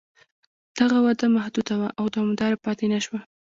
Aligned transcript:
دغه 0.79 0.97
وده 1.05 1.25
محدوده 1.37 1.73
وه 1.79 1.89
او 1.99 2.05
دوامداره 2.15 2.55
پاتې 2.65 2.85
نه 2.93 2.99
شوه. 3.05 3.19